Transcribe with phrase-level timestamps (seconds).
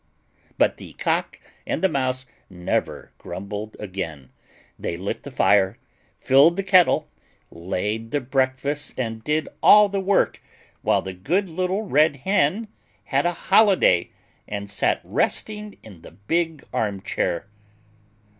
[0.57, 4.31] But the Cock and the Mouse never grumbled again.
[4.79, 5.77] They lit the fire,
[6.17, 7.07] filled the kettle,
[7.51, 10.41] laid the breakfast, and did all the work,
[10.81, 12.67] while the good little Red Hen
[13.13, 14.09] had a holiday,
[14.47, 17.45] and sat resting in the big arm chair.